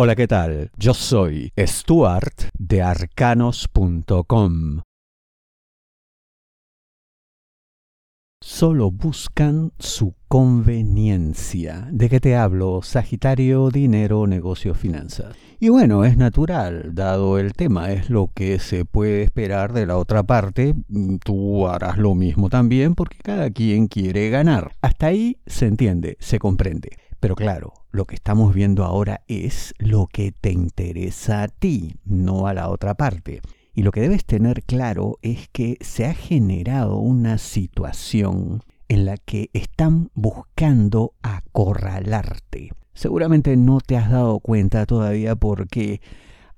Hola, 0.00 0.14
¿qué 0.14 0.28
tal? 0.28 0.70
Yo 0.76 0.94
soy 0.94 1.52
Stuart 1.58 2.52
de 2.56 2.82
arcanos.com. 2.82 4.82
Solo 8.40 8.92
buscan 8.92 9.72
su 9.80 10.14
conveniencia. 10.28 11.88
¿De 11.90 12.08
qué 12.08 12.20
te 12.20 12.36
hablo? 12.36 12.80
Sagitario, 12.84 13.70
dinero, 13.70 14.28
negocio, 14.28 14.76
finanzas. 14.76 15.34
Y 15.58 15.70
bueno, 15.70 16.04
es 16.04 16.16
natural, 16.16 16.94
dado 16.94 17.40
el 17.40 17.54
tema, 17.54 17.90
es 17.90 18.08
lo 18.08 18.30
que 18.32 18.60
se 18.60 18.84
puede 18.84 19.24
esperar 19.24 19.72
de 19.72 19.86
la 19.86 19.96
otra 19.96 20.22
parte. 20.22 20.76
Tú 21.24 21.66
harás 21.66 21.98
lo 21.98 22.14
mismo 22.14 22.50
también 22.50 22.94
porque 22.94 23.18
cada 23.18 23.50
quien 23.50 23.88
quiere 23.88 24.30
ganar. 24.30 24.70
Hasta 24.80 25.08
ahí 25.08 25.38
se 25.46 25.66
entiende, 25.66 26.16
se 26.20 26.38
comprende. 26.38 26.90
Pero 27.20 27.34
claro, 27.34 27.72
lo 27.90 28.04
que 28.04 28.14
estamos 28.14 28.54
viendo 28.54 28.84
ahora 28.84 29.22
es 29.26 29.74
lo 29.78 30.06
que 30.06 30.30
te 30.32 30.52
interesa 30.52 31.42
a 31.42 31.48
ti, 31.48 31.96
no 32.04 32.46
a 32.46 32.54
la 32.54 32.68
otra 32.68 32.94
parte. 32.94 33.40
Y 33.74 33.82
lo 33.82 33.90
que 33.90 34.00
debes 34.00 34.24
tener 34.24 34.62
claro 34.62 35.18
es 35.22 35.48
que 35.48 35.78
se 35.80 36.06
ha 36.06 36.14
generado 36.14 36.96
una 36.96 37.38
situación 37.38 38.62
en 38.88 39.04
la 39.04 39.16
que 39.16 39.50
están 39.52 40.10
buscando 40.14 41.14
acorralarte. 41.22 42.70
Seguramente 42.94 43.56
no 43.56 43.80
te 43.80 43.96
has 43.96 44.10
dado 44.10 44.40
cuenta 44.40 44.86
todavía 44.86 45.36
porque 45.36 46.00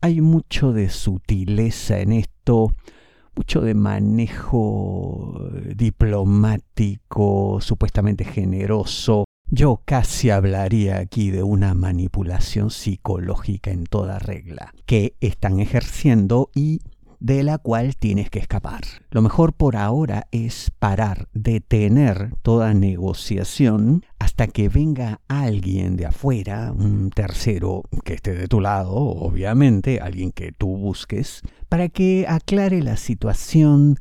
hay 0.00 0.20
mucho 0.20 0.72
de 0.72 0.88
sutileza 0.88 2.00
en 2.00 2.12
esto, 2.12 2.74
mucho 3.34 3.60
de 3.60 3.74
manejo 3.74 5.50
diplomático, 5.74 7.60
supuestamente 7.60 8.24
generoso, 8.24 9.24
yo 9.50 9.82
casi 9.84 10.30
hablaría 10.30 10.98
aquí 10.98 11.30
de 11.30 11.42
una 11.42 11.74
manipulación 11.74 12.70
psicológica 12.70 13.72
en 13.72 13.84
toda 13.84 14.20
regla, 14.20 14.72
que 14.86 15.16
están 15.20 15.58
ejerciendo 15.58 16.50
y 16.54 16.80
de 17.18 17.42
la 17.42 17.58
cual 17.58 17.96
tienes 17.96 18.30
que 18.30 18.38
escapar. 18.38 18.80
Lo 19.10 19.22
mejor 19.22 19.52
por 19.52 19.76
ahora 19.76 20.28
es 20.30 20.70
parar, 20.78 21.28
detener 21.34 22.32
toda 22.42 22.72
negociación 22.74 24.06
hasta 24.18 24.46
que 24.46 24.68
venga 24.68 25.20
alguien 25.28 25.96
de 25.96 26.06
afuera, 26.06 26.72
un 26.72 27.10
tercero 27.10 27.82
que 28.04 28.14
esté 28.14 28.34
de 28.34 28.48
tu 28.48 28.60
lado, 28.60 28.94
obviamente, 28.94 30.00
alguien 30.00 30.32
que 30.32 30.52
tú 30.52 30.76
busques, 30.76 31.42
para 31.68 31.88
que 31.88 32.24
aclare 32.28 32.82
la 32.82 32.96
situación, 32.96 33.98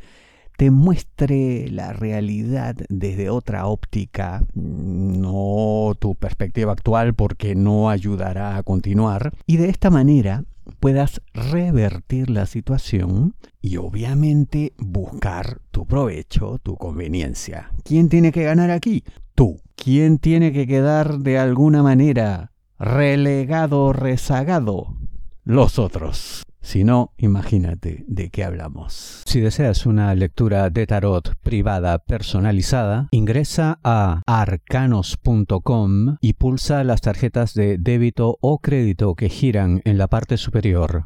te 0.59 0.71
muestre 0.71 1.69
la 1.71 1.93
realidad 1.93 2.75
desde 2.89 3.29
otra 3.29 3.67
óptica, 3.67 4.43
no 4.55 5.93
tu 5.97 6.15
perspectiva 6.15 6.73
actual 6.73 7.13
porque 7.13 7.55
no 7.55 7.89
ayudará 7.89 8.57
a 8.57 8.63
continuar, 8.63 9.33
y 9.45 9.55
de 9.55 9.69
esta 9.69 9.89
manera 9.89 10.43
puedas 10.81 11.21
revertir 11.33 12.29
la 12.29 12.45
situación 12.45 13.35
y 13.61 13.77
obviamente 13.77 14.73
buscar 14.77 15.61
tu 15.71 15.85
provecho, 15.85 16.59
tu 16.61 16.75
conveniencia. 16.75 17.71
¿Quién 17.85 18.09
tiene 18.09 18.33
que 18.33 18.43
ganar 18.43 18.69
aquí? 18.69 19.05
Tú. 19.35 19.61
¿Quién 19.77 20.17
tiene 20.17 20.51
que 20.51 20.67
quedar 20.67 21.19
de 21.19 21.39
alguna 21.39 21.83
manera 21.83 22.51
relegado, 22.77 23.93
rezagado? 23.93 24.97
Los 25.45 25.79
otros. 25.79 26.43
Si 26.61 26.83
no, 26.83 27.13
imagínate 27.17 28.03
de 28.07 28.29
qué 28.29 28.43
hablamos. 28.43 29.23
Si 29.25 29.39
deseas 29.39 29.85
una 29.85 30.13
lectura 30.13 30.69
de 30.69 30.85
tarot 30.85 31.35
privada 31.41 31.99
personalizada, 31.99 33.07
ingresa 33.11 33.79
a 33.83 34.21
arcanos.com 34.27 36.17
y 36.21 36.33
pulsa 36.33 36.83
las 36.83 37.01
tarjetas 37.01 37.53
de 37.53 37.77
débito 37.77 38.37
o 38.41 38.59
crédito 38.59 39.15
que 39.15 39.29
giran 39.29 39.81
en 39.85 39.97
la 39.97 40.07
parte 40.07 40.37
superior. 40.37 41.05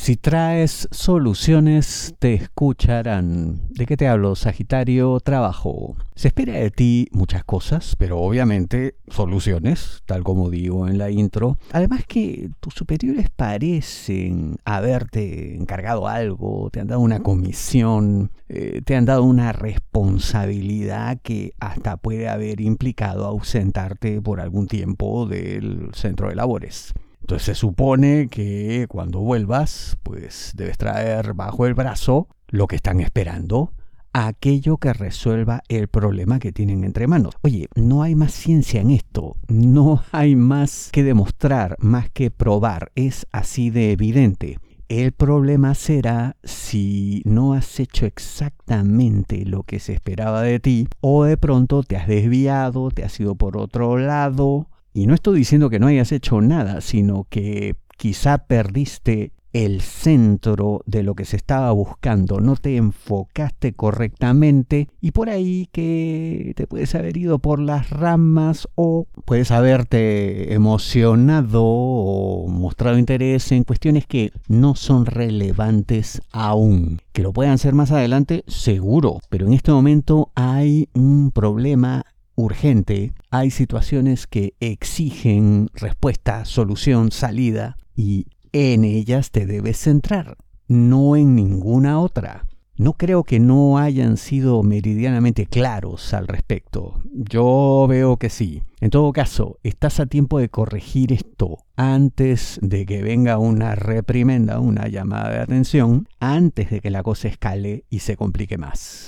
Si 0.00 0.16
traes 0.16 0.88
soluciones, 0.90 2.14
te 2.18 2.32
escucharán. 2.32 3.60
¿De 3.68 3.84
qué 3.84 3.98
te 3.98 4.08
hablo, 4.08 4.36
Sagitario? 4.36 5.20
Trabajo. 5.20 5.96
Se 6.14 6.28
espera 6.28 6.54
de 6.54 6.70
ti 6.70 7.08
muchas 7.12 7.44
cosas, 7.44 7.94
pero 7.98 8.18
obviamente 8.18 8.94
soluciones, 9.08 10.02
tal 10.06 10.24
como 10.24 10.48
digo 10.48 10.88
en 10.88 10.96
la 10.96 11.10
intro. 11.10 11.58
Además 11.72 12.04
que 12.08 12.48
tus 12.60 12.72
superiores 12.72 13.28
parecen 13.28 14.56
haberte 14.64 15.56
encargado 15.56 16.08
algo, 16.08 16.70
te 16.70 16.80
han 16.80 16.86
dado 16.86 17.00
una 17.00 17.20
comisión, 17.20 18.30
eh, 18.48 18.80
te 18.86 18.96
han 18.96 19.04
dado 19.04 19.24
una 19.24 19.52
responsabilidad 19.52 21.18
que 21.22 21.52
hasta 21.60 21.98
puede 21.98 22.30
haber 22.30 22.62
implicado 22.62 23.26
ausentarte 23.26 24.22
por 24.22 24.40
algún 24.40 24.68
tiempo 24.68 25.26
del 25.26 25.90
centro 25.92 26.30
de 26.30 26.36
labores. 26.36 26.94
Entonces 27.28 27.44
se 27.44 27.54
supone 27.56 28.28
que 28.28 28.86
cuando 28.88 29.20
vuelvas, 29.20 29.98
pues 30.02 30.52
debes 30.56 30.78
traer 30.78 31.34
bajo 31.34 31.66
el 31.66 31.74
brazo 31.74 32.26
lo 32.46 32.66
que 32.66 32.76
están 32.76 33.02
esperando, 33.02 33.74
aquello 34.14 34.78
que 34.78 34.94
resuelva 34.94 35.62
el 35.68 35.88
problema 35.88 36.38
que 36.38 36.52
tienen 36.52 36.84
entre 36.84 37.06
manos. 37.06 37.34
Oye, 37.42 37.68
no 37.74 38.02
hay 38.02 38.14
más 38.14 38.32
ciencia 38.32 38.80
en 38.80 38.92
esto, 38.92 39.36
no 39.46 40.02
hay 40.10 40.36
más 40.36 40.88
que 40.90 41.02
demostrar, 41.02 41.76
más 41.80 42.08
que 42.08 42.30
probar, 42.30 42.92
es 42.94 43.26
así 43.30 43.68
de 43.68 43.92
evidente. 43.92 44.56
El 44.88 45.12
problema 45.12 45.74
será 45.74 46.34
si 46.44 47.20
no 47.26 47.52
has 47.52 47.78
hecho 47.78 48.06
exactamente 48.06 49.44
lo 49.44 49.64
que 49.64 49.80
se 49.80 49.92
esperaba 49.92 50.40
de 50.40 50.60
ti 50.60 50.88
o 51.02 51.24
de 51.24 51.36
pronto 51.36 51.82
te 51.82 51.98
has 51.98 52.08
desviado, 52.08 52.90
te 52.90 53.04
has 53.04 53.20
ido 53.20 53.34
por 53.34 53.58
otro 53.58 53.98
lado 53.98 54.66
y 54.98 55.06
no 55.06 55.14
estoy 55.14 55.38
diciendo 55.38 55.70
que 55.70 55.78
no 55.78 55.86
hayas 55.86 56.10
hecho 56.10 56.40
nada, 56.40 56.80
sino 56.80 57.26
que 57.30 57.76
quizá 57.96 58.38
perdiste 58.38 59.32
el 59.52 59.80
centro 59.80 60.82
de 60.86 61.02
lo 61.02 61.14
que 61.14 61.24
se 61.24 61.36
estaba 61.36 61.70
buscando, 61.72 62.40
no 62.40 62.56
te 62.56 62.76
enfocaste 62.76 63.72
correctamente 63.72 64.88
y 65.00 65.12
por 65.12 65.30
ahí 65.30 65.68
que 65.72 66.52
te 66.54 66.66
puedes 66.66 66.94
haber 66.94 67.16
ido 67.16 67.38
por 67.38 67.60
las 67.60 67.90
ramas 67.90 68.68
o 68.74 69.06
puedes 69.24 69.50
haberte 69.50 70.52
emocionado 70.52 71.62
o 71.64 72.48
mostrado 72.48 72.98
interés 72.98 73.50
en 73.52 73.64
cuestiones 73.64 74.06
que 74.06 74.32
no 74.48 74.74
son 74.74 75.06
relevantes 75.06 76.20
aún. 76.32 77.00
Que 77.12 77.22
lo 77.22 77.32
puedan 77.32 77.58
ser 77.58 77.74
más 77.74 77.90
adelante, 77.90 78.44
seguro, 78.48 79.18
pero 79.30 79.46
en 79.46 79.54
este 79.54 79.72
momento 79.72 80.30
hay 80.34 80.88
un 80.92 81.30
problema 81.30 82.04
urgente, 82.38 83.12
hay 83.30 83.50
situaciones 83.50 84.26
que 84.26 84.54
exigen 84.60 85.68
respuesta, 85.74 86.44
solución, 86.44 87.10
salida, 87.10 87.76
y 87.96 88.26
en 88.52 88.84
ellas 88.84 89.32
te 89.32 89.44
debes 89.44 89.78
centrar, 89.78 90.36
no 90.68 91.16
en 91.16 91.34
ninguna 91.34 92.00
otra. 92.00 92.46
No 92.76 92.92
creo 92.92 93.24
que 93.24 93.40
no 93.40 93.76
hayan 93.76 94.16
sido 94.16 94.62
meridianamente 94.62 95.46
claros 95.46 96.14
al 96.14 96.28
respecto. 96.28 97.02
Yo 97.12 97.86
veo 97.88 98.18
que 98.18 98.30
sí. 98.30 98.62
En 98.80 98.90
todo 98.90 99.12
caso, 99.12 99.58
estás 99.64 99.98
a 99.98 100.06
tiempo 100.06 100.38
de 100.38 100.48
corregir 100.48 101.12
esto 101.12 101.58
antes 101.74 102.60
de 102.62 102.86
que 102.86 103.02
venga 103.02 103.38
una 103.38 103.74
reprimenda, 103.74 104.60
una 104.60 104.86
llamada 104.86 105.30
de 105.30 105.40
atención, 105.40 106.06
antes 106.20 106.70
de 106.70 106.80
que 106.80 106.90
la 106.90 107.02
cosa 107.02 107.26
escale 107.26 107.84
y 107.90 107.98
se 107.98 108.16
complique 108.16 108.58
más 108.58 109.07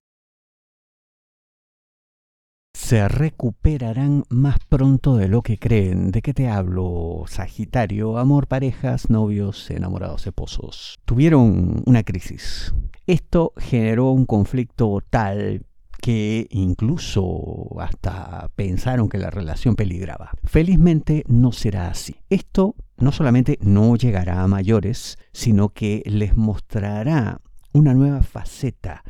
se 2.90 3.06
recuperarán 3.06 4.24
más 4.30 4.56
pronto 4.68 5.16
de 5.16 5.28
lo 5.28 5.42
que 5.42 5.58
creen. 5.58 6.10
¿De 6.10 6.22
qué 6.22 6.34
te 6.34 6.48
hablo, 6.48 7.22
Sagitario? 7.28 8.18
Amor, 8.18 8.48
parejas, 8.48 9.10
novios, 9.10 9.70
enamorados, 9.70 10.26
esposos. 10.26 10.98
Tuvieron 11.04 11.84
una 11.86 12.02
crisis. 12.02 12.74
Esto 13.06 13.52
generó 13.56 14.10
un 14.10 14.26
conflicto 14.26 15.04
tal 15.08 15.66
que 16.02 16.48
incluso 16.50 17.78
hasta 17.78 18.50
pensaron 18.56 19.08
que 19.08 19.18
la 19.18 19.30
relación 19.30 19.76
peligraba. 19.76 20.32
Felizmente 20.42 21.22
no 21.28 21.52
será 21.52 21.90
así. 21.90 22.16
Esto 22.28 22.74
no 22.96 23.12
solamente 23.12 23.56
no 23.62 23.94
llegará 23.94 24.42
a 24.42 24.48
mayores, 24.48 25.16
sino 25.32 25.68
que 25.68 26.02
les 26.06 26.36
mostrará 26.36 27.40
una 27.72 27.94
nueva 27.94 28.24
faceta, 28.24 29.04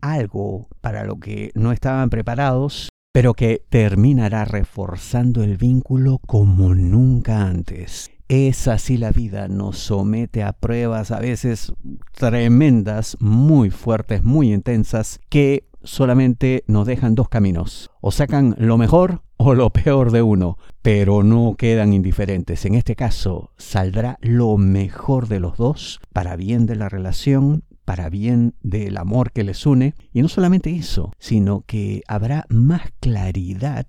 algo 0.00 0.68
para 0.80 1.04
lo 1.04 1.20
que 1.20 1.50
no 1.54 1.72
estaban 1.72 2.08
preparados 2.08 2.88
pero 3.16 3.32
que 3.32 3.62
terminará 3.70 4.44
reforzando 4.44 5.42
el 5.42 5.56
vínculo 5.56 6.20
como 6.26 6.74
nunca 6.74 7.46
antes. 7.46 8.10
Es 8.28 8.68
así 8.68 8.98
la 8.98 9.10
vida, 9.10 9.48
nos 9.48 9.78
somete 9.78 10.42
a 10.42 10.52
pruebas 10.52 11.10
a 11.12 11.18
veces 11.18 11.72
tremendas, 12.12 13.16
muy 13.18 13.70
fuertes, 13.70 14.22
muy 14.22 14.52
intensas, 14.52 15.18
que 15.30 15.66
solamente 15.82 16.62
nos 16.66 16.86
dejan 16.86 17.14
dos 17.14 17.30
caminos. 17.30 17.90
O 18.02 18.10
sacan 18.10 18.54
lo 18.58 18.76
mejor 18.76 19.22
o 19.38 19.54
lo 19.54 19.70
peor 19.70 20.12
de 20.12 20.20
uno, 20.20 20.58
pero 20.82 21.22
no 21.22 21.54
quedan 21.56 21.94
indiferentes. 21.94 22.66
En 22.66 22.74
este 22.74 22.96
caso, 22.96 23.50
saldrá 23.56 24.18
lo 24.20 24.58
mejor 24.58 25.26
de 25.28 25.40
los 25.40 25.56
dos 25.56 26.00
para 26.12 26.36
bien 26.36 26.66
de 26.66 26.76
la 26.76 26.90
relación 26.90 27.64
para 27.86 28.10
bien 28.10 28.54
del 28.60 28.98
amor 28.98 29.32
que 29.32 29.44
les 29.44 29.64
une. 29.64 29.94
Y 30.12 30.20
no 30.20 30.28
solamente 30.28 30.76
eso, 30.76 31.12
sino 31.18 31.62
que 31.62 32.02
habrá 32.06 32.44
más 32.50 32.82
claridad 33.00 33.86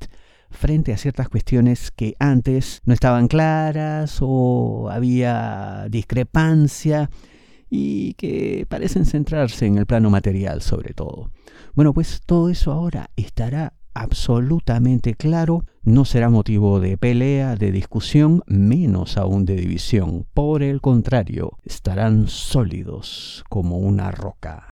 frente 0.49 0.94
a 0.94 0.97
ciertas 0.97 1.27
cuestiones 1.27 1.91
que 1.91 2.15
antes 2.19 2.81
no 2.85 2.94
estaban 2.94 3.27
claras 3.27 4.19
o 4.21 4.89
había 4.89 5.88
discrepancia 5.89 7.09
y 7.69 8.13
que 8.13 8.65
parecen 8.69 9.05
centrarse 9.05 9.65
en 9.65 9.77
el 9.77 9.85
plano 9.85 10.09
material 10.09 10.61
sobre 10.61 10.94
todo. 10.94 11.31
Bueno, 11.73 11.94
pues 11.94 12.21
todo 12.25 12.49
eso 12.49 12.71
ahora 12.71 13.09
estará 13.17 13.73
absolutamente 14.01 15.15
claro, 15.15 15.65
no 15.83 16.05
será 16.05 16.29
motivo 16.29 16.79
de 16.79 16.97
pelea, 16.97 17.55
de 17.55 17.71
discusión, 17.71 18.44
menos 18.45 19.17
aún 19.17 19.45
de 19.45 19.55
división. 19.55 20.25
Por 20.33 20.63
el 20.63 20.81
contrario, 20.81 21.57
estarán 21.63 22.27
sólidos 22.27 23.44
como 23.49 23.77
una 23.77 24.11
roca. 24.11 24.69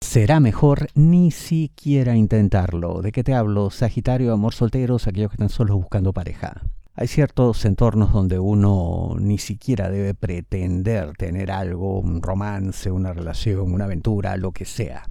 Será 0.00 0.40
mejor 0.40 0.88
ni 0.94 1.30
siquiera 1.30 2.16
intentarlo. 2.16 3.02
¿De 3.02 3.12
qué 3.12 3.22
te 3.22 3.34
hablo? 3.34 3.70
Sagitario, 3.70 4.32
amor 4.32 4.54
solteros, 4.54 5.06
aquellos 5.06 5.30
que 5.30 5.34
están 5.34 5.50
solos 5.50 5.76
buscando 5.76 6.12
pareja. 6.12 6.62
Hay 6.94 7.08
ciertos 7.08 7.64
entornos 7.64 8.12
donde 8.12 8.38
uno 8.38 9.14
ni 9.20 9.38
siquiera 9.38 9.90
debe 9.90 10.14
pretender 10.14 11.12
tener 11.16 11.50
algo, 11.50 12.00
un 12.00 12.22
romance, 12.22 12.90
una 12.90 13.12
relación, 13.12 13.72
una 13.72 13.84
aventura, 13.84 14.36
lo 14.36 14.52
que 14.52 14.64
sea 14.64 15.04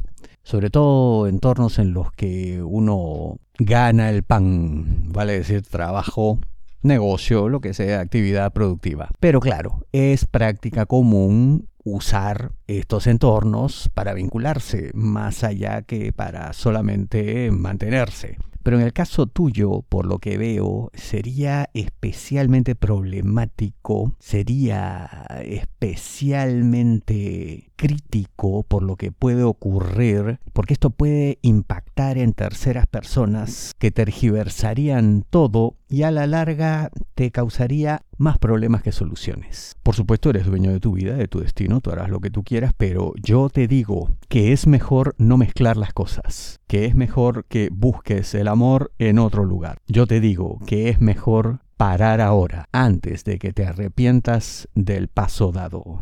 sobre 0.48 0.70
todo 0.70 1.28
entornos 1.28 1.78
en 1.78 1.92
los 1.92 2.14
que 2.14 2.64
uno 2.64 3.38
gana 3.60 4.10
el 4.10 4.24
pan, 4.24 5.12
vale 5.12 5.34
decir 5.34 5.64
trabajo, 5.64 6.40
negocio, 6.82 7.50
lo 7.50 7.60
que 7.60 7.74
sea, 7.74 8.00
actividad 8.00 8.54
productiva. 8.54 9.10
Pero 9.20 9.42
claro, 9.42 9.82
es 9.92 10.26
práctica 10.26 10.86
común 10.86 11.68
usar 11.84 12.54
estos 12.68 13.08
entornos 13.08 13.90
para 13.94 14.14
vincularse, 14.14 14.92
más 14.94 15.44
allá 15.44 15.82
que 15.82 16.14
para 16.14 16.54
solamente 16.54 17.52
mantenerse. 17.52 18.38
Pero 18.68 18.80
en 18.80 18.86
el 18.86 18.92
caso 18.92 19.28
tuyo, 19.28 19.86
por 19.88 20.06
lo 20.06 20.20
que 20.20 20.38
veo, 20.38 20.92
sería 20.94 21.70
especialmente 21.74 22.76
problemático, 22.76 24.14
sería 24.20 25.26
especialmente 25.46 27.72
crítico 27.78 28.64
por 28.64 28.84
lo 28.84 28.98
que 28.98 29.14
puede 29.14 29.44
ocurrir, 29.44 30.42
porque 30.52 30.74
esto 30.74 30.90
puede 30.90 31.40
impactar 31.44 32.18
en 32.18 32.34
terceras 32.34 32.88
personas 32.88 33.74
que 33.80 33.92
tergiversarían 33.92 35.24
todo 35.30 35.78
y 35.90 36.04
a 36.04 36.12
la 36.12 36.28
larga 36.28 36.90
te 37.16 37.32
causaría 37.32 38.02
más 38.18 38.38
problemas 38.38 38.84
que 38.84 38.92
soluciones. 38.92 39.76
Por 39.84 39.96
supuesto, 39.96 40.30
eres 40.30 40.46
dueño 40.46 40.72
de 40.72 40.80
tu 40.80 40.94
vida, 40.94 41.16
de 41.16 41.28
tu 41.28 41.40
destino, 41.40 41.82
tú 41.82 41.92
harás 41.92 42.10
lo 42.10 42.20
que 42.20 42.30
tú 42.30 42.44
quieras, 42.44 42.74
pero 42.78 43.14
yo 43.22 43.50
te 43.50 43.68
digo 43.68 44.12
que 44.28 44.52
es 44.52 44.68
mejor 44.68 45.16
no 45.18 45.38
mezclar 45.38 45.78
las 45.78 45.94
cosas, 45.94 46.60
que 46.68 46.86
es 46.86 46.96
mejor 46.96 47.46
que 47.46 47.70
busques 47.72 48.34
el 48.36 48.48
amor 48.48 48.92
en 49.00 49.20
otro 49.20 49.46
lugar. 49.46 49.78
Yo 49.88 50.08
te 50.08 50.20
digo 50.20 50.60
que 50.66 50.90
es 50.90 51.00
mejor 51.00 51.60
parar 51.78 52.22
ahora, 52.22 52.68
antes 52.72 53.24
de 53.24 53.38
que 53.38 53.54
te 53.54 53.66
arrepientas 53.66 54.68
del 54.74 55.08
paso 55.08 55.52
dado. 55.52 56.02